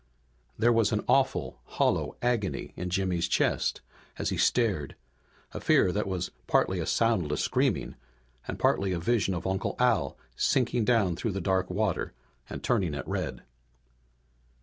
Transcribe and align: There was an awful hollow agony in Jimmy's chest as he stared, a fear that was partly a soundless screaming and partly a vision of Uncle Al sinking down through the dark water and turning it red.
There 0.57 0.73
was 0.73 0.91
an 0.91 1.03
awful 1.07 1.59
hollow 1.63 2.15
agony 2.23 2.73
in 2.75 2.89
Jimmy's 2.89 3.27
chest 3.27 3.81
as 4.17 4.29
he 4.29 4.35
stared, 4.37 4.95
a 5.51 5.59
fear 5.61 5.91
that 5.91 6.07
was 6.07 6.31
partly 6.47 6.79
a 6.79 6.87
soundless 6.87 7.43
screaming 7.43 7.93
and 8.47 8.57
partly 8.57 8.93
a 8.93 8.99
vision 8.99 9.35
of 9.35 9.45
Uncle 9.45 9.75
Al 9.77 10.17
sinking 10.35 10.85
down 10.85 11.15
through 11.15 11.33
the 11.33 11.39
dark 11.39 11.69
water 11.69 12.13
and 12.49 12.63
turning 12.63 12.95
it 12.95 13.07
red. 13.07 13.43